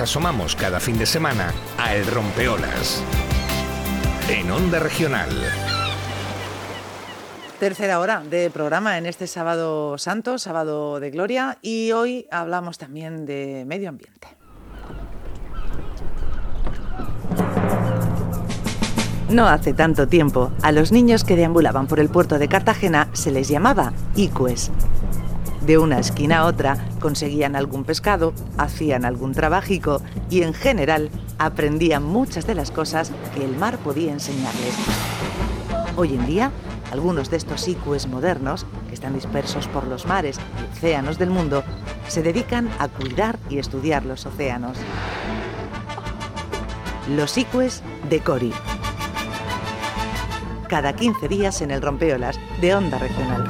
[0.00, 3.02] asomamos cada fin de semana a El Rompeolas.
[4.28, 5.30] En Onda Regional.
[7.58, 13.24] Tercera hora de programa en este sábado santo, sábado de gloria, y hoy hablamos también
[13.24, 14.28] de medio ambiente.
[19.30, 23.30] No hace tanto tiempo, a los niños que deambulaban por el puerto de Cartagena se
[23.30, 24.70] les llamaba icues.
[25.66, 32.04] De una esquina a otra conseguían algún pescado, hacían algún trabajico y en general aprendían
[32.04, 34.76] muchas de las cosas que el mar podía enseñarles.
[35.96, 36.52] Hoy en día,
[36.92, 41.64] algunos de estos icues modernos, que están dispersos por los mares y océanos del mundo,
[42.06, 44.78] se dedican a cuidar y estudiar los océanos.
[47.08, 48.52] Los icues de Cori.
[50.68, 53.48] Cada 15 días en el Rompeolas de Onda Regional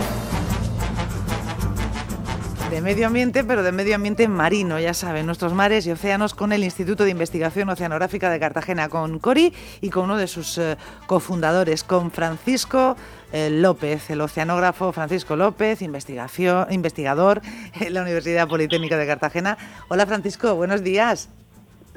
[2.86, 6.62] medio ambiente, pero de medio ambiente marino, ya saben, nuestros mares y océanos con el
[6.62, 10.77] Instituto de Investigación Oceanográfica de Cartagena, con Cori y con uno de sus eh,
[11.08, 12.96] cofundadores, con Francisco
[13.33, 17.42] eh, López, el oceanógrafo Francisco López, investigación, investigador
[17.80, 19.58] en la Universidad Politécnica de Cartagena.
[19.89, 21.28] Hola Francisco, buenos días.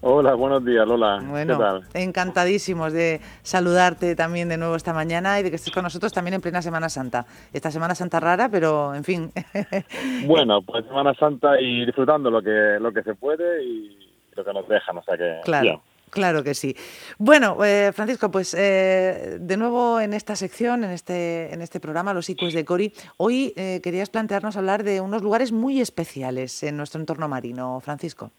[0.01, 1.19] Hola, buenos días, Lola.
[1.25, 1.83] Bueno, ¿Qué tal?
[1.93, 6.35] encantadísimos de saludarte también de nuevo esta mañana y de que estés con nosotros también
[6.35, 7.25] en plena Semana Santa.
[7.51, 9.31] Esta Semana Santa rara, pero en fin.
[10.25, 14.53] Bueno, pues Semana Santa y disfrutando lo que lo que se puede y lo que
[14.53, 15.81] nos dejan, o sea que claro.
[16.09, 16.75] Claro que sí.
[17.19, 22.13] Bueno, eh, Francisco, pues eh, de nuevo en esta sección, en este, en este programa,
[22.13, 26.77] Los ICUES de Cori, hoy eh, querías plantearnos hablar de unos lugares muy especiales en
[26.77, 28.31] nuestro entorno marino, Francisco.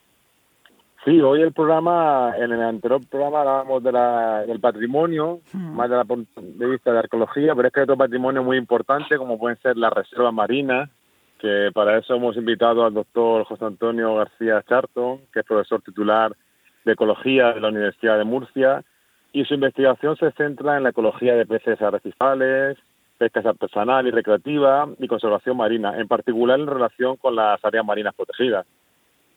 [1.05, 5.75] Sí, hoy el programa, en el anterior programa hablábamos de la, del patrimonio, hmm.
[5.75, 9.17] más de la de vista de arqueología, pero es que hay otro patrimonio muy importante,
[9.17, 10.91] como pueden ser las reservas marinas,
[11.39, 16.37] que para eso hemos invitado al doctor José Antonio García Charton, que es profesor titular
[16.85, 18.85] de Ecología de la Universidad de Murcia,
[19.33, 22.77] y su investigación se centra en la ecología de peces arrecifales,
[23.17, 28.15] pesca artesanal y recreativa y conservación marina, en particular en relación con las áreas marinas
[28.15, 28.67] protegidas.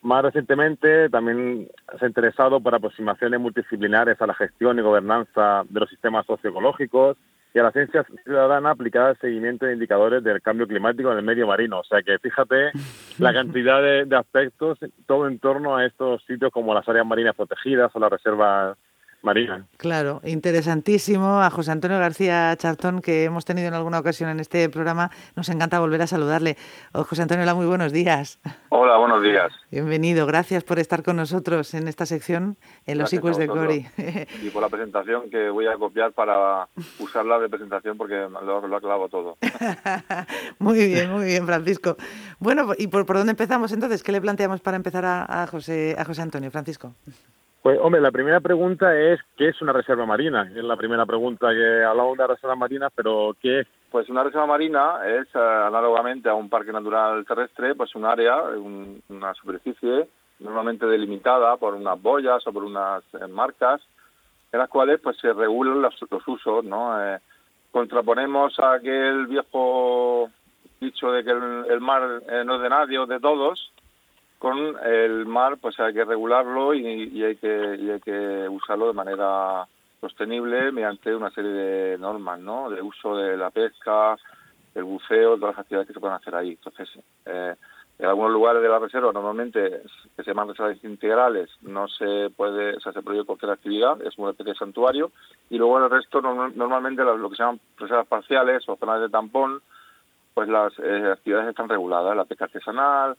[0.03, 5.79] Más recientemente también se ha interesado por aproximaciones multidisciplinares a la gestión y gobernanza de
[5.79, 7.15] los sistemas socioecológicos
[7.53, 11.23] y a la ciencia ciudadana aplicada al seguimiento de indicadores del cambio climático en el
[11.23, 11.79] medio marino.
[11.79, 12.71] O sea que fíjate
[13.17, 17.35] la cantidad de, de aspectos, todo en torno a estos sitios como las áreas marinas
[17.35, 18.77] protegidas o las reservas
[19.23, 19.65] Marina.
[19.77, 21.41] Claro, interesantísimo.
[21.41, 25.49] A José Antonio García Chartón, que hemos tenido en alguna ocasión en este programa, nos
[25.49, 26.57] encanta volver a saludarle.
[26.91, 28.39] Oh, José Antonio, hola, muy buenos días.
[28.69, 29.51] Hola, buenos días.
[29.71, 33.87] Bienvenido, gracias por estar con nosotros en esta sección en los ICUES de Cori.
[34.43, 36.67] Y por la presentación que voy a copiar para
[36.99, 39.37] usarla de presentación porque lo, lo aclavo todo.
[40.59, 41.95] muy bien, muy bien, Francisco.
[42.39, 44.03] Bueno, ¿y por, dónde empezamos entonces?
[44.03, 46.93] ¿Qué le planteamos para empezar a, José, a José Antonio, Francisco?
[47.63, 50.51] Pues, hombre, la primera pregunta es, ¿qué es una reserva marina?
[50.53, 53.67] Es la primera pregunta que hablamos de reserva marina, pero ¿qué es?
[53.89, 58.35] Pues una reserva marina es, eh, análogamente a un parque natural terrestre, pues un área,
[59.07, 60.09] una superficie
[60.39, 63.79] normalmente delimitada por unas boyas o por unas eh, marcas,
[64.51, 65.95] en las cuales pues se regulan los,
[66.27, 67.01] usos, ¿no?
[67.01, 67.17] Eh,
[67.71, 70.29] contraponemos a aquel viejo
[70.81, 73.71] dicho de que el, el mar no es de nadie o de todos,
[74.43, 79.65] con el mar pues hay que regularlo y, hay que usarlo de manera
[80.01, 84.17] sostenible mediante una serie de normas no de uso de la pesca
[84.75, 86.49] el buceo todas las actividades que se pueden hacer ahí.
[86.49, 86.89] Entonces
[87.25, 87.55] eh,
[87.97, 89.81] en algunos lugares de la reserva normalmente
[90.13, 94.17] que se llaman reservas integrales no se puede o sea se prohíbe cualquier actividad es
[94.17, 95.13] una especie de santuario
[95.49, 99.07] y luego en el resto normalmente lo que se llaman reservas parciales o zonas de
[99.07, 99.61] tampón
[100.33, 103.15] pues las eh, actividades están reguladas la pesca artesanal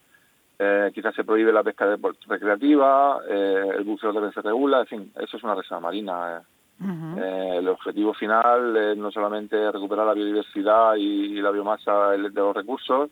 [0.59, 1.97] eh, quizás se prohíbe la pesca
[2.29, 6.39] recreativa, eh, el buceo también se regula, en fin, eso es una reserva marina.
[6.41, 7.59] Eh.
[7.59, 13.11] el objetivo final es no solamente recuperar la biodiversidad y, la biomasa de los recursos,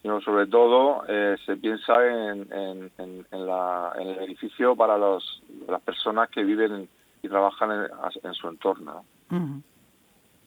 [0.00, 6.88] sino sobre todo se piensa en, en, el edificio para los, las personas que viven
[7.22, 7.88] y trabajan
[8.22, 9.04] en, su entorno.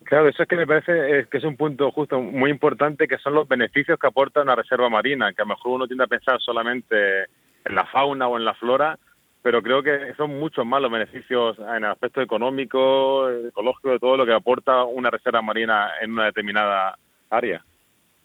[0.08, 3.34] Claro, eso es que me parece que es un punto justo muy importante, que son
[3.34, 6.40] los beneficios que aporta una reserva marina, que a lo mejor uno tiende a pensar
[6.40, 7.24] solamente
[7.66, 8.98] en la fauna o en la flora,
[9.42, 14.16] pero creo que son muchos más los beneficios en el aspecto económico, ecológico, de todo
[14.16, 16.98] lo que aporta una reserva marina en una determinada
[17.30, 17.62] área.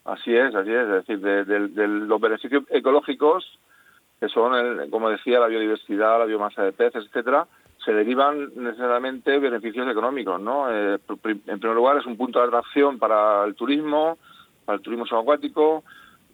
[0.05, 3.59] Así es, así es, es decir, de, los beneficios ecológicos,
[4.21, 7.49] que son, como decía, la biodiversidad, la biomasa de peces, etcétera,
[7.85, 10.71] se derivan necesariamente beneficios económicos, ¿no?
[10.71, 14.19] Eh, en primer lugar, es un punto de atracción para el turismo,
[14.65, 15.83] para el turismo subacuático,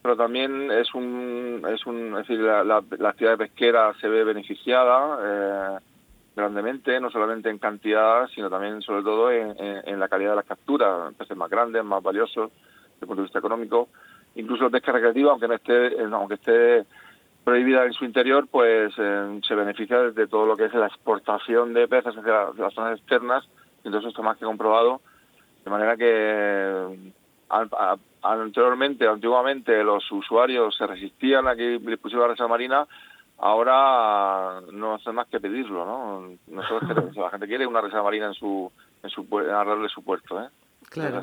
[0.02, 5.18] pero también es un, es un, es decir, la, la, actividad pesquera se ve beneficiada
[5.22, 5.78] eh,
[6.36, 11.12] grandemente, no solamente en cantidad, sino también, sobre todo, en, la calidad de las capturas,
[11.14, 13.88] peces más grandes, más valiosos desde el punto de vista económico.
[14.36, 16.86] Incluso la pesca recreativa, aunque no esté, aunque esté
[17.48, 21.72] prohibida en su interior, pues eh, se beneficia de todo lo que es la exportación
[21.72, 23.48] de peces hacia las zonas externas,
[23.84, 25.00] entonces esto más que comprobado,
[25.64, 27.10] de manera que
[28.20, 32.86] anteriormente, antiguamente, los usuarios se resistían a que les pusiera la reserva marina,
[33.38, 36.28] ahora no hace más que pedirlo, ¿no?
[36.48, 38.70] Nosotros la gente quiere una reserva marina en su,
[39.02, 40.48] en su de su puerto, ¿eh?
[40.90, 41.22] Claro.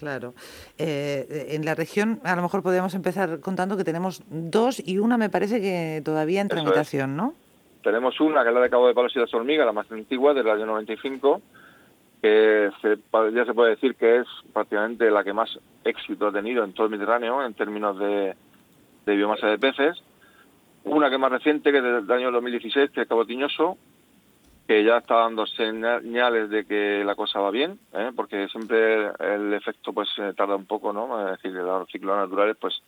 [0.00, 0.32] Claro.
[0.78, 5.18] Eh, en la región, a lo mejor podríamos empezar contando que tenemos dos y una
[5.18, 7.34] me parece que todavía en tramitación, ¿no?
[7.82, 10.32] Tenemos una, que es la de Cabo de Palos y las Hormigas, la más antigua,
[10.32, 11.42] del año 95,
[12.22, 12.70] que
[13.34, 16.86] ya se puede decir que es prácticamente la que más éxito ha tenido en todo
[16.86, 18.34] el Mediterráneo en términos de,
[19.04, 20.02] biomasa de peces.
[20.84, 23.76] Una que es más reciente, que es del año 2016, que es Cabo Tiñoso,
[24.70, 28.12] que ya está dando señales de que la cosa va bien, ¿eh?
[28.14, 31.28] porque siempre el efecto pues eh, tarda un poco, ¿no?
[31.28, 32.80] Es decir, los ciclos naturales pues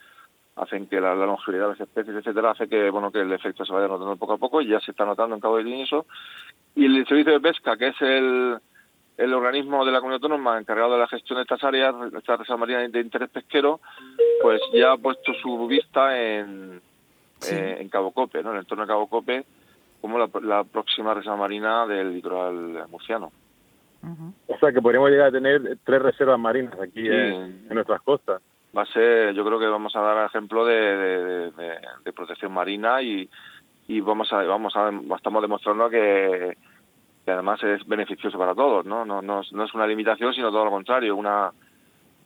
[0.54, 3.72] hacen que la, longevidad de las especies, etcétera, hace que bueno que el efecto se
[3.72, 6.06] vaya notando poco a poco y ya se está notando en Cabo de Tiñoso.
[6.76, 8.60] Y el servicio de pesca, que es el
[9.16, 12.58] el organismo de la comunidad autónoma encargado de la gestión de estas áreas, esta reserva
[12.58, 13.80] marina de interés pesquero,
[14.40, 16.80] pues ya ha puesto su vista en,
[17.50, 18.50] eh, en Cabo Cope, ¿no?
[18.50, 19.44] en el entorno de Cabo Cope,
[20.02, 23.32] como la, próxima reserva marina del litoral murciano.
[24.48, 28.42] O sea que podríamos llegar a tener tres reservas marinas aquí en, nuestras costas.
[28.76, 31.52] Va a ser, yo creo que vamos a dar ejemplo de,
[32.04, 33.28] de, protección marina y,
[33.86, 36.56] y vamos a, vamos a, estamos demostrando que
[37.24, 39.04] que además es beneficioso para todos, ¿no?
[39.04, 41.52] No, no, no es una limitación, sino todo lo contrario, una,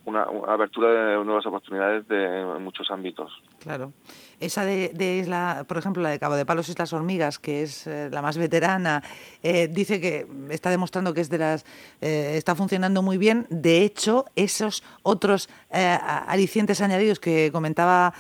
[0.07, 3.31] una, apertura de nuevas oportunidades de, en muchos ámbitos.
[3.61, 3.93] Claro.
[4.41, 7.87] Esa de, de, isla, por ejemplo, la de Cabo de Palos Islas Hormigas, que es
[7.87, 9.03] eh, la más veterana,
[9.43, 11.65] eh, dice que está demostrando que es de las
[12.01, 13.47] eh, está funcionando muy bien.
[13.51, 18.15] De hecho, esos otros alicientes añadidos que comentaba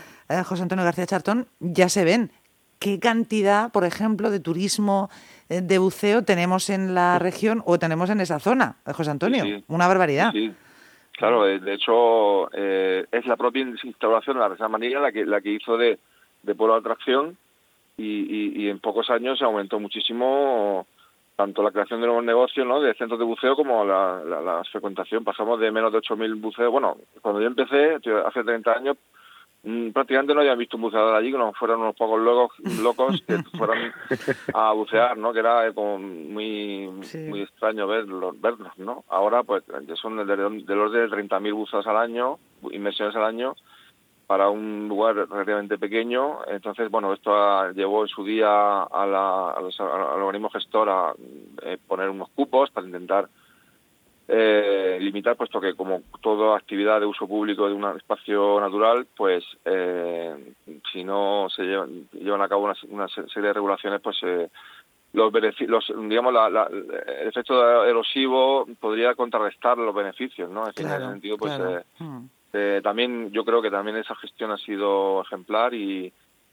[0.45, 2.31] José Antonio García Chartón ya se ven.
[2.79, 5.09] ¿Qué cantidad, por ejemplo, de turismo
[5.49, 9.63] eh, de buceo tenemos en la región o tenemos en esa zona, José Antonio.
[9.69, 10.33] Una barbaridad.
[10.33, 10.53] Sí,
[11.17, 15.41] Claro, de hecho eh, es la propia instauración de la Reserva Manilla la que, la
[15.41, 15.99] que hizo de,
[16.57, 17.39] polo de atracción
[17.97, 20.87] y, y, en pocos años aumentó muchísimo
[21.35, 22.81] tanto la creación de nuevos negocios, ¿no?
[22.81, 25.25] de centros de buceo como la, la, la frecuentación.
[25.25, 26.71] Pasamos de menos de 8.000 buceos.
[26.71, 27.95] Bueno, cuando yo empecé,
[28.27, 28.97] hace 30 años,
[29.93, 33.39] prácticamente no había visto un buceador allí, que no fueran unos pocos locos, locos que
[33.59, 33.93] fueran
[34.55, 35.33] a bucear, ¿no?
[35.33, 36.89] Que era como muy
[37.29, 39.05] muy extraño verlos, verlos, ¿no?
[39.09, 39.65] Ahora, pues,
[40.01, 40.27] son del,
[40.65, 42.39] del orden de 30.000 buceos al año,
[42.71, 43.57] inversiones al año,
[44.27, 46.39] para un lugar relativamente pequeño.
[46.47, 51.13] Entonces, bueno, esto llevó en su día a la, al organismo gestor a
[51.63, 53.29] eh, poner unos cupos para intentar
[54.29, 59.45] eh, limitar, puesto que como toda actividad de uso público de un espacio natural, pues
[59.65, 60.53] eh,
[60.93, 64.49] si no se llevan, llevan a cabo una, serie de regulaciones, pues eh,
[65.13, 70.65] los, los digamos la, el efecto erosivo podría contrarrestar los beneficios, ¿no?
[70.65, 72.25] en ese sentido, pues eh, hmm.
[72.53, 76.13] eh, también yo creo que también esa gestión ha sido ejemplar y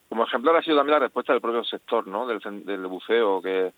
[0.10, 2.28] como ejemplar ha sido también la respuesta del propio sector, ¿no?
[2.28, 3.74] Del, del buceo que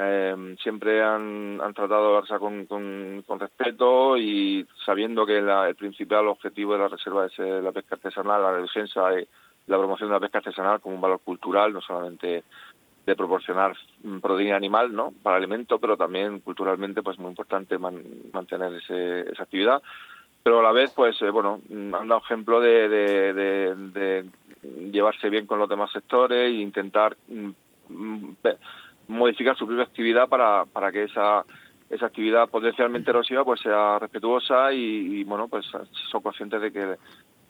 [0.00, 6.28] eh, siempre han, han tratado de con, con, con, respeto y sabiendo que el principal
[6.28, 9.26] objetivo de la reserva es eh, la pesca artesanal, la defensa y
[9.66, 12.44] la promoción de la pesca artesanal como un valor cultural, no solamente
[13.04, 13.74] de proporcionar
[14.22, 19.82] proteína animal no para alimento, pero también culturalmente pues muy importante mantener ese, esa actividad.
[20.44, 24.24] Pero a la vez, pues eh, bueno, han dado ejemplo de,
[24.92, 27.50] llevarse bien con los demás sectores e intentar mm,
[27.88, 28.36] mm,
[29.08, 31.44] modificar su propia actividad para, para que esa
[31.90, 35.66] esa actividad potencialmente erosiva pues sea respetuosa y, bueno pues
[36.10, 36.96] son conscientes de que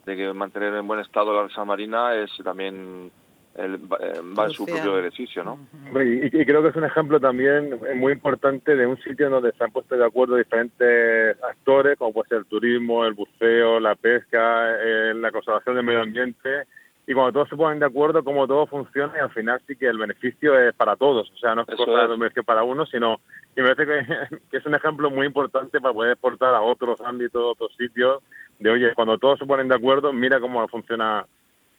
[0.05, 3.11] de que mantener en buen estado la reserva marina es también
[3.55, 5.59] el, eh, va en su propio beneficio, ¿no?
[6.01, 9.71] Y, creo que es un ejemplo también muy importante de un sitio donde se han
[9.71, 15.13] puesto de acuerdo diferentes actores, como puede ser el turismo, el buceo, la pesca, eh,
[15.15, 16.67] la conservación del medio ambiente,
[17.09, 19.87] y cuando todos se ponen de acuerdo cómo todo funciona y al final sí que
[19.87, 23.19] el beneficio es para todos, o sea, no es cosa de beneficio para uno, sino
[23.55, 27.41] que me parece que, es un ejemplo muy importante para poder exportar a otros ámbitos,
[27.43, 28.21] otros sitios,
[28.59, 31.25] de oye, cuando todos se ponen de acuerdo, mira cómo funcionan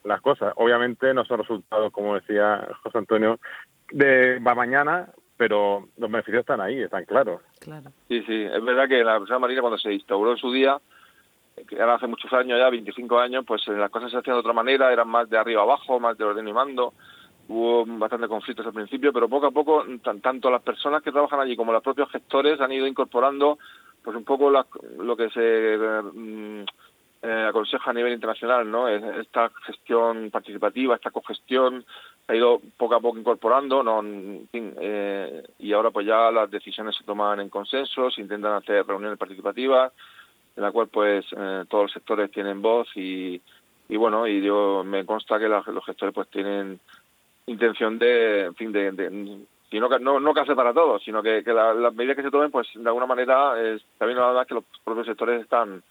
[0.02, 0.52] las cosas.
[0.56, 3.38] Obviamente no son resultados, como decía José Antonio,
[3.92, 7.40] de va mañana, pero los beneficios están ahí, están claros.
[7.60, 7.92] Claro.
[8.08, 10.80] Sí, sí, es verdad que la empresa marina cuando se instauró en su día
[11.68, 14.40] que era hace muchos años ya, 25 años, pues eh, las cosas se hacían de
[14.40, 16.94] otra manera, eran más de arriba abajo, más de orden y mando.
[17.48, 19.84] Hubo bastante conflictos al principio, pero poco a poco,
[20.22, 23.58] tanto las personas que trabajan allí como los propios gestores han ido incorporando
[24.02, 25.76] pues un poco lo que se
[26.12, 26.64] mm,
[27.22, 28.88] eh, aconseja a nivel internacional, ¿no?
[28.88, 31.84] Esta gestión participativa, esta cogestión,
[32.28, 34.00] ha ido poco a poco incorporando, ¿no?
[34.52, 39.18] Eh, y ahora pues ya las decisiones se toman en consenso, se intentan hacer reuniones
[39.18, 39.92] participativas,
[40.56, 43.40] en la cual pues eh, todos los sectores tienen voz y,
[43.88, 46.80] y bueno, y yo me consta que los gestores pues tienen
[47.46, 49.10] intención de, en fin, de, de
[49.78, 53.06] no, no, no para todos, sino que, las medidas que se tomen, pues de alguna
[53.06, 55.82] manera, es, también nada más que los propios sectores están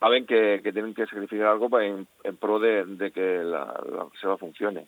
[0.00, 2.06] saben que, que tienen que sacrificar algo para en,
[2.38, 3.72] pro de, que la,
[4.12, 4.86] reserva funcione.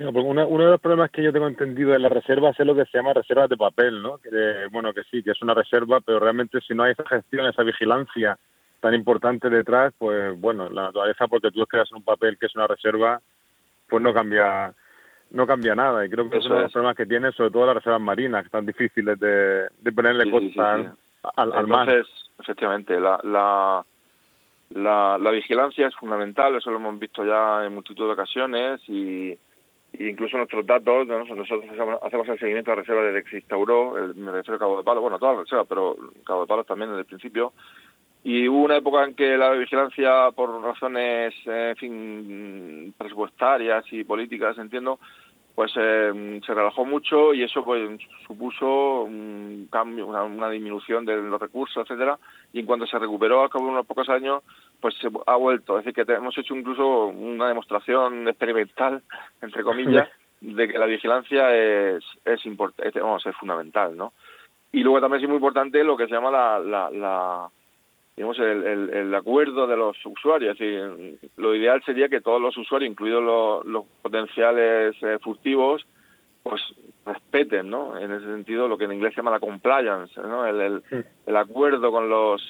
[0.00, 2.98] Uno de los problemas que yo tengo entendido de la reserva es lo que se
[2.98, 4.18] llama reservas de papel, ¿no?
[4.18, 4.30] Que,
[4.70, 7.62] bueno, que sí, que es una reserva, pero realmente si no hay esa gestión, esa
[7.62, 8.38] vigilancia
[8.80, 12.68] tan importante detrás, pues bueno, la naturaleza, porque tú creas un papel que es una
[12.68, 13.20] reserva,
[13.88, 14.72] pues no cambia
[15.30, 16.04] no cambia nada.
[16.06, 18.42] Y creo que es uno de los problemas que tiene, sobre todo las reservas marinas,
[18.42, 20.92] que están difíciles de, de ponerle cosas
[21.36, 21.88] al, al mar.
[22.38, 28.12] Efectivamente, la, la, la, vigilancia es fundamental, eso lo hemos visto ya en multitud de
[28.12, 29.36] ocasiones y,
[29.98, 31.48] incluso nuestros datos, nosotros
[32.02, 34.78] hacemos el seguimiento de la reserva desde que se instauró, el, me refiero a Cabo
[34.78, 37.52] de Palo, bueno, todas las reservas, pero Cabo de Palo también desde el principio,
[38.24, 44.58] y hubo una época en que la vigilancia, por razones, en fin, presupuestarias y políticas,
[44.58, 44.98] entiendo,
[45.58, 51.40] pues eh, se relajó mucho y eso pues supuso un cambio, una, disminución de los
[51.40, 52.16] recursos, etcétera,
[52.52, 54.44] y en cuanto se recuperó al cabo de unos pocos años,
[54.80, 55.76] pues se ha vuelto.
[55.76, 59.02] Es decir, que hemos hecho incluso una demostración experimental,
[59.42, 60.08] entre comillas,
[60.40, 62.40] de que la vigilancia es, es,
[62.94, 64.12] vamos, es fundamental, ¿no?
[64.70, 67.50] Y luego también es muy importante lo que se llama la, la
[68.18, 70.54] digamos, el, el, acuerdo de los usuarios.
[70.54, 75.86] Es decir, lo ideal sería que todos los usuarios, incluidos los, potenciales eh, furtivos,
[76.42, 76.60] pues
[77.06, 77.96] respeten, ¿no?
[77.96, 80.44] En ese sentido, lo que en inglés se llama la compliance, ¿no?
[80.44, 80.82] El,
[81.26, 82.42] el, acuerdo con los...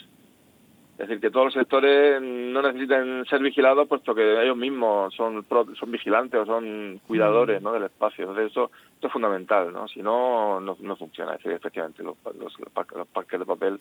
[0.93, 5.45] Es decir, que todos los sectores no necesiten ser vigilados puesto que ellos mismos son
[5.49, 7.73] son vigilantes o son cuidadores ¿no?
[7.73, 8.25] del espacio.
[8.25, 9.87] Entonces, eso, esto es fundamental, ¿no?
[9.87, 11.33] Si no, no, funciona.
[11.33, 13.79] Es decir, efectivamente, los, los, los parques de papel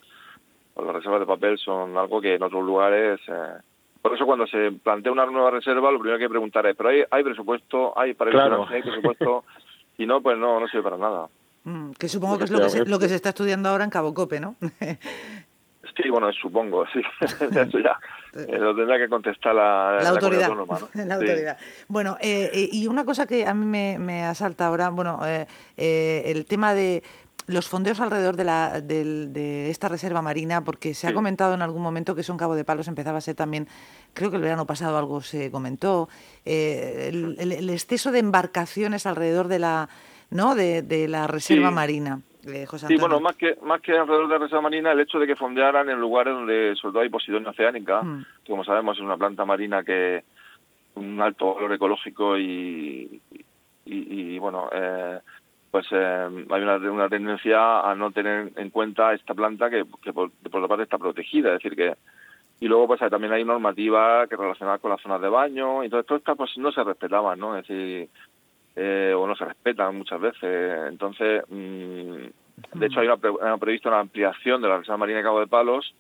[0.86, 3.20] las reservas de papel son algo que en otros lugares...
[3.28, 3.58] Eh,
[4.02, 6.76] por eso cuando se plantea una nueva reserva, lo primero que hay que preguntar es,
[6.78, 7.98] ¿pero hay, hay presupuesto?
[8.00, 8.66] ¿Hay para claro.
[8.70, 9.44] hay presupuesto?
[9.98, 11.28] y no, pues no, no sirve para nada.
[11.64, 13.90] Mm, que supongo que es lo que, se, lo que se está estudiando ahora en
[13.90, 14.56] Cabo Cope, ¿no?
[15.96, 17.02] Sí, bueno, supongo, sí.
[17.22, 17.98] Eso ya
[18.36, 20.52] eh, lo tendrá que contestar la, la autoridad.
[20.94, 21.58] La, autoridad.
[21.88, 25.22] Bueno, eh, y una cosa que a mí me, me asalta ahora, bueno,
[25.76, 27.02] el tema de
[27.48, 31.82] los fondeos alrededor de, la, de, esta reserva marina, porque se ha comentado en algún
[31.82, 33.68] momento que son Cabo de Palos empezaba a ser también,
[34.14, 36.10] creo que el verano pasado algo se comentó,
[36.46, 39.90] eh, el, exceso de embarcaciones alrededor de la,
[40.30, 40.56] ¿no?
[40.56, 42.22] de, la reserva marina.
[42.46, 45.20] Eh, José sí, bueno, más que, más que alrededor de la reserva marina, el hecho
[45.20, 48.26] de que fondearan en lugares donde sobre todo hay posidonia oceánica, mm.
[48.44, 50.24] que como sabemos es una planta marina que
[50.96, 53.22] un alto valor ecológico y,
[53.86, 55.20] y, bueno, eh,
[55.72, 60.32] pues eh, hay una, una, tendencia a no tener en cuenta esta planta que, por,
[60.46, 61.96] otra parte está protegida, es decir que
[62.60, 66.02] y luego pues también hay normativa que relacionada con las zonas de baño y todo
[66.02, 67.56] esto pues no se respetaban, ¿no?
[67.56, 68.10] Es decir,
[68.76, 70.88] eh, o no se respetan muchas veces.
[70.90, 75.40] Entonces, mm, de hecho hay una, previsto una ampliación de la Reserva Marina de Cabo
[75.40, 75.94] de Palos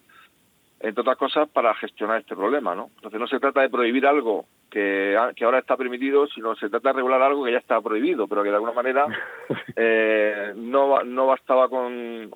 [0.79, 2.89] entre otras cosas, para gestionar este problema, ¿no?
[2.95, 6.89] Entonces no se trata de prohibir algo que, que ahora está permitido, sino se trata
[6.89, 9.05] de regular algo que ya está prohibido, pero que de alguna manera
[9.75, 12.31] eh, no, no bastaba con,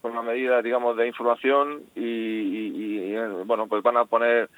[0.00, 4.48] con la medida, digamos, de información y, y, bueno, pues van a poner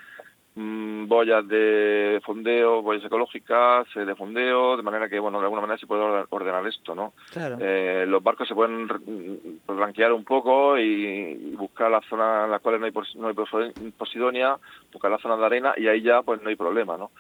[0.55, 5.63] Mm, boyas de fondeo, boyas ecológicas eh, de fondeo, de manera que, bueno, de alguna
[5.63, 7.15] manera se puede ordenar esto, ¿no?
[7.35, 12.61] Eh, los barcos se pueden pues, blanquear un poco y, buscar las zonas en las
[12.61, 14.59] cuales no hay, no hay posidonia,
[14.93, 17.13] buscar las zonas de arena y ahí ya, pues, no hay problema, ¿no?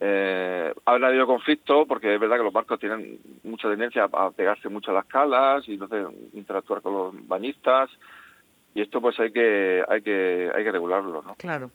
[0.00, 4.68] Eh, ha habido conflicto porque es verdad que los barcos tienen mucha tendencia a pegarse
[4.68, 7.90] mucho a las calas y entonces interactuar con los bañistas
[8.74, 11.34] y esto pues hay que hay que hay que regularlo, ¿no?
[11.34, 11.70] Claro.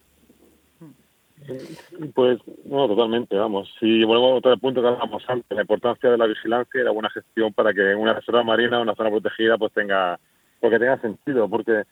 [2.13, 3.73] Pues, no, totalmente, vamos.
[3.79, 6.91] Si volvemos a otro punto que hablábamos antes, la importancia de la vigilancia y la
[6.91, 10.19] buena gestión para que una reserva marina una zona protegida pues tenga,
[10.59, 11.83] porque tenga sentido, porque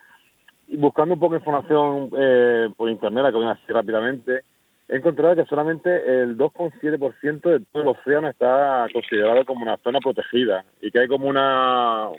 [0.70, 4.42] buscando un poco de información eh, por internet, que voy así rápidamente,
[4.88, 10.00] he encontrado que solamente el 2,7% de todo el océano está considerado como una zona
[10.00, 12.10] protegida y que hay como una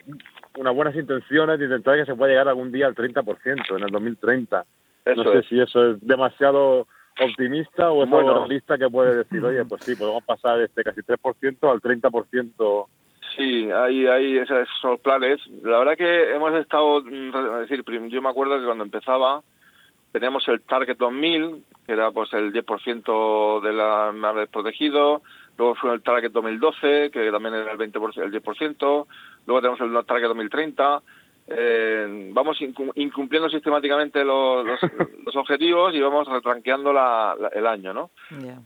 [0.56, 3.90] unas buenas intenciones de intentar que se pueda llegar algún día al 30% en el
[3.90, 4.64] 2030
[5.16, 6.86] no sé si eso es demasiado
[7.20, 11.00] optimista o es algo realista que puede decir, oye, pues sí, podemos pasar este casi
[11.00, 12.86] 3% al 30%.
[13.36, 15.40] Sí, hay, hay esos, planes.
[15.62, 19.42] La verdad que hemos estado, es decir, yo me acuerdo que cuando empezaba
[20.12, 25.22] teníamos el Target 2000, que era pues el 10% de la naves protegido,
[25.58, 29.06] luego fue el Target 2012, que también era el 20%, el 10%,
[29.46, 31.02] luego tenemos el Target 2030,
[31.48, 34.64] eh, vamos incumpliendo sistemáticamente los,
[35.26, 38.10] los, objetivos y vamos retranqueando la, el año, ¿no?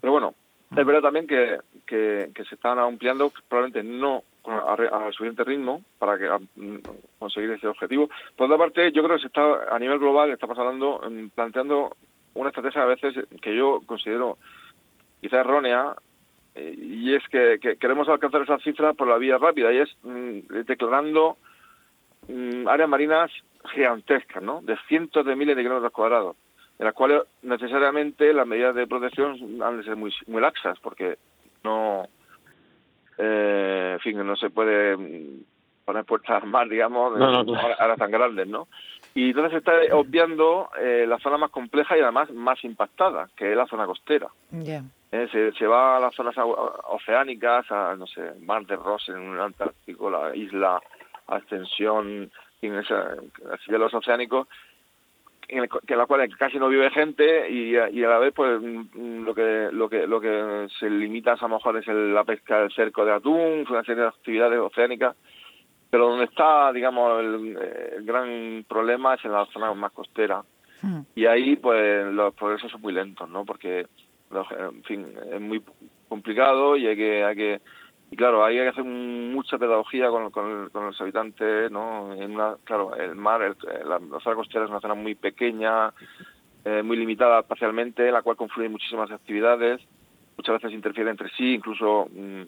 [0.01, 0.35] Pero bueno,
[0.77, 6.29] es verdad también que, que, se están ampliando, probablemente no a, suficiente ritmo para que
[7.19, 8.09] conseguir ese objetivo.
[8.37, 11.01] Por otra parte, yo creo que se está a nivel global estamos hablando
[11.35, 11.97] planteando
[12.35, 14.39] una estrategia a veces que yo considero
[15.21, 15.95] quizá errónea
[16.55, 20.65] eh, y es que, queremos alcanzar esa cifra por la vía rápida y es mm,
[20.67, 21.37] declarando
[22.29, 23.31] Mm, áreas marinas
[23.75, 24.61] gigantescas, ¿no?
[24.63, 26.37] De cientos de miles de kilómetros cuadrados,
[26.79, 31.17] en las cuales necesariamente las medidas de protección han de ser muy, muy laxas, porque
[31.65, 32.07] no,
[33.17, 35.43] eh, en fin, no se puede mm,
[35.87, 38.69] poner puertas al mar, digamos, no, áreas tan grandes, ¿no?
[39.15, 43.51] Y entonces se está obviando eh, la zona más compleja y además más impactada, que
[43.51, 44.29] es la zona costera.
[45.11, 49.19] Eh, se, se, va a las zonas oceánicas, a, no sé, Mar de Ross en
[49.19, 50.79] un Antártico, la isla
[51.29, 52.31] ascensión
[52.63, 53.17] en, esa,
[53.65, 54.49] cielos oceánicos
[55.49, 59.25] en, el, que la cual casi no vive gente y, a la vez pues mm,
[59.25, 62.73] lo que lo que lo que se limita a lo mejor es la pesca del
[62.73, 65.17] cerco de atún una serie de actividades oceánicas
[65.91, 70.43] pero donde está digamos el, gran problema es en la zona más costera
[70.83, 71.01] hmm.
[71.15, 73.87] y ahí pues los progresos son muy lentos no porque
[74.31, 75.63] en fin es muy
[76.09, 77.61] complicado y hay que hay que
[78.11, 82.15] y claro, ahí hay que hacer mucha pedagogía con, con, los habitantes, ¿no?
[82.15, 83.55] En una, claro, el mar, el,
[83.87, 85.93] la, zona costera es una zona muy pequeña,
[86.65, 89.81] eh, muy limitada parcialmente, en la cual confluyen muchísimas actividades,
[90.39, 92.43] muchas veces interfieren entre sí, incluso mm,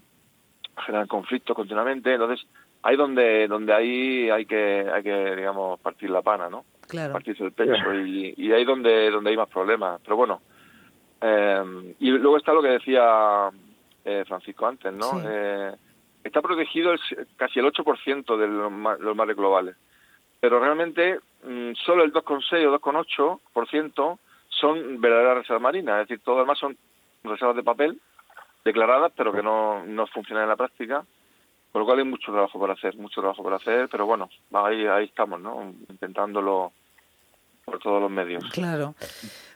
[0.86, 2.46] generan conflictos continuamente, entonces
[2.82, 6.64] ahí donde donde ahí hay que hay que digamos partir la pana, ¿no?
[6.88, 7.12] Claro.
[7.12, 10.40] Partirse el pecho y, y ahí donde donde hay más problemas, pero bueno.
[11.20, 13.50] Eh, y luego está lo que decía
[14.04, 15.22] eh, Francisco antes, ¿no?
[15.24, 15.74] Eh,
[16.24, 16.92] está protegido
[17.36, 19.76] casi el 8% de los, los, mares globales,
[20.40, 26.36] pero realmente mm, solo el 2,6 o 2,8% son verdaderas reservas marinas, es decir, todo
[26.36, 26.76] lo demás son
[27.24, 28.00] reservas de papel
[28.64, 31.04] declaradas, pero que no, no funcionan en la práctica,
[31.72, 34.86] por lo cual hay mucho trabajo por hacer, mucho trabajo por hacer, pero bueno, ahí,
[34.86, 35.72] ahí estamos, ¿no?
[35.88, 36.72] Intentándolo
[37.64, 38.44] por todos los medios.
[38.52, 38.94] Claro.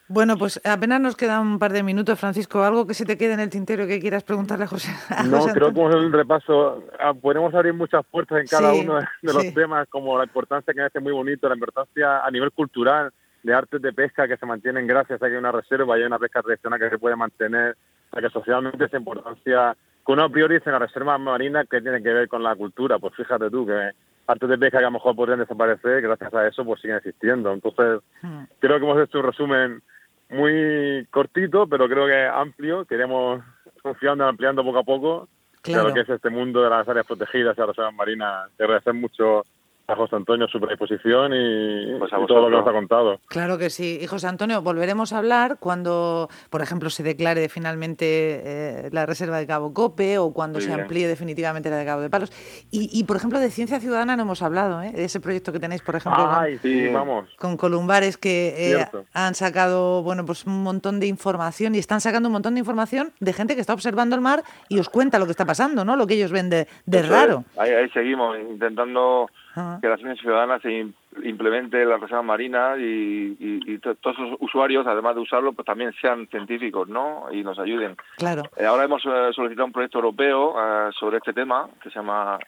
[0.06, 2.62] Bueno, pues apenas nos queda un par de minutos, Francisco.
[2.62, 4.92] ¿Algo que se te quede en el tintero que quieras preguntarle a José?
[5.26, 9.32] no, creo que como un repaso, ah, podemos abrir muchas puertas en cada uno de
[9.32, 13.12] los temas, como la importancia que me hace muy bonito, la importancia a nivel cultural
[13.42, 16.06] de artes de pesca que se mantienen gracias a que hay una reserva y hay
[16.06, 17.76] una pesca tradicional que se puede mantener,
[18.10, 22.12] o que socialmente esa importancia que uno priorice en la reserva marina que tiene que
[22.12, 22.98] ver con la cultura.
[22.98, 23.90] Pues fíjate tú que
[24.26, 27.52] artes de pesca que a lo mejor podrían desaparecer, gracias a eso pues siguen existiendo.
[27.52, 28.44] Entonces, hmm.
[28.58, 29.82] creo que hemos hecho un resumen
[30.30, 32.84] muy cortito, pero creo que amplio.
[32.84, 33.42] Queremos
[33.82, 35.28] confiando ampliando poco a poco
[35.62, 35.88] claro.
[35.88, 38.50] lo que es este mundo de las áreas protegidas y las reservas marinas.
[38.56, 39.42] Te agradecen mucho
[39.86, 43.20] a José Antonio su predisposición y, pues todo lo que nos ha contado.
[43.28, 43.98] Claro que sí.
[44.00, 49.38] Y José Antonio, volveremos a hablar cuando, por ejemplo, se declare finalmente eh, la reserva
[49.38, 52.32] de Cabo Cope o cuando se amplíe definitivamente la de Cabo de Palos.
[52.70, 54.92] Y, por ejemplo, de Ciencia Ciudadana no hemos hablado, ¿eh?
[54.92, 56.30] de ese proyecto que tenéis, por ejemplo,
[57.38, 62.28] con, Columbares, que eh, han sacado bueno pues un montón de información y están sacando
[62.28, 65.26] un montón de información de gente que está observando el mar y os cuenta lo
[65.26, 65.96] que está pasando, ¿no?
[65.96, 66.66] Lo que ellos ven de,
[67.02, 67.44] raro.
[67.56, 69.28] Ahí, ahí seguimos intentando
[69.80, 70.86] que la ciencia ciudadana se
[71.22, 76.26] implemente la reserva marina y, y, todos los usuarios, además de usarlo, pues también sean
[76.26, 77.26] científicos, ¿no?
[77.30, 77.96] Y nos ayuden.
[78.16, 78.42] Claro.
[78.56, 82.38] Eh, ahora hemos eh, solicitado un proyecto europeo eh, sobre este tema que se llama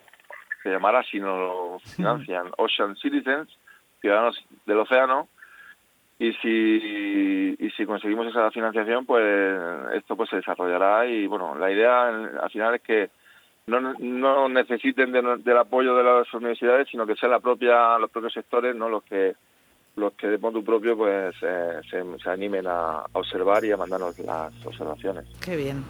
[0.62, 3.56] se llamará si no lo financian Ocean Citizens,
[4.00, 5.28] ciudadanos del océano.
[6.18, 9.22] Y si y si conseguimos esa financiación, pues
[9.94, 13.10] esto pues se desarrollará y bueno, la idea al final es que
[13.66, 18.33] no, no necesiten del apoyo de las universidades, sino que sea la propia, los propios
[18.33, 19.35] sectores no los que
[19.96, 24.52] los que de modo propio pues eh, se, animen a, observar y a mandarnos las
[24.64, 25.24] observaciones.
[25.40, 25.85] Qué bien.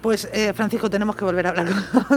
[0.00, 1.66] Pues eh, Francisco, tenemos que volver a hablar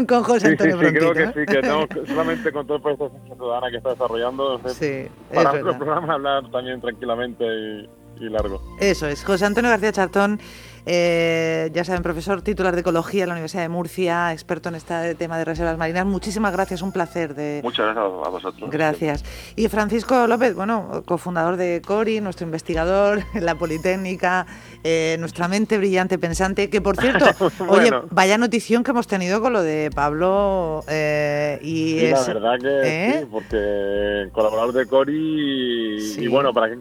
[0.07, 3.11] con, José Antonio sí, sí, creo que sí, que tenemos solamente con todo el proceso
[3.25, 7.89] ciudadana que está desarrollando, sí, para otro programa hablar también tranquilamente y,
[8.21, 8.61] y largo.
[8.79, 10.39] Eso es, José Antonio García Chartón
[10.85, 15.15] eh, ya saben, profesor titular de Ecología en la Universidad de Murcia, experto en este
[15.15, 16.05] tema de reservas marinas.
[16.05, 17.35] Muchísimas gracias, un placer.
[17.35, 17.61] De...
[17.63, 18.69] Muchas gracias a vosotros.
[18.69, 19.23] Gracias.
[19.55, 24.45] Y Francisco López, bueno, cofundador de CORI, nuestro investigador en la Politécnica,
[24.83, 27.25] eh, nuestra mente brillante, pensante, que por cierto,
[27.69, 32.59] oye, vaya notición que hemos tenido con lo de Pablo eh, y sí, la verdad
[32.59, 36.79] que sí, porque colaborador de Cori y, bueno, para que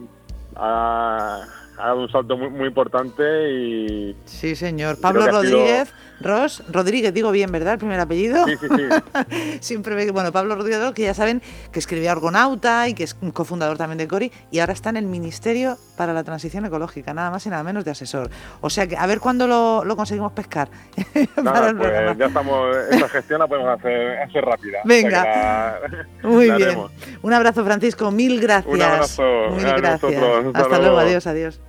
[1.77, 4.15] ha, dado un salto muy, muy importante y...
[4.25, 4.99] Sí, señor.
[4.99, 5.93] Pablo Rodríguez...
[6.23, 7.73] Ros, Rodríguez, digo bien, ¿verdad?
[7.73, 8.45] El primer apellido.
[8.45, 9.57] Sí, sí, sí.
[9.59, 13.97] Siempre bueno, Pablo Rodríguez, que ya saben que escribió Argonauta y que es cofundador también
[13.97, 17.49] de Cori, y ahora está en el Ministerio para la Transición Ecológica, nada más y
[17.49, 18.29] nada menos de asesor.
[18.61, 20.69] O sea que a ver cuándo lo, conseguimos pescar.
[21.43, 24.79] Nada, pues ya estamos, esa gestión la podemos hacer, hacer rápida.
[24.85, 25.79] Venga.
[26.23, 26.77] Muy bien.
[27.21, 28.73] Un abrazo, Francisco, mil gracias.
[28.73, 29.23] Un abrazo.
[29.51, 30.13] Mil gracias.
[30.53, 31.61] Hasta luego, adiós, adiós.